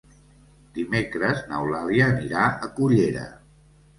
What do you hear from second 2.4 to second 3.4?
a Cullera.